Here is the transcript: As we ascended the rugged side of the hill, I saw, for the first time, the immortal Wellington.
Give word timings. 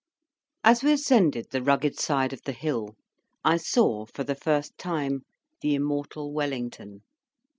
As 0.63 0.81
we 0.81 0.93
ascended 0.93 1.51
the 1.51 1.61
rugged 1.61 1.99
side 1.99 2.33
of 2.33 2.41
the 2.41 2.53
hill, 2.53 2.95
I 3.45 3.57
saw, 3.57 4.07
for 4.07 4.23
the 4.23 4.33
first 4.33 4.75
time, 4.79 5.21
the 5.61 5.75
immortal 5.75 6.33
Wellington. 6.33 7.03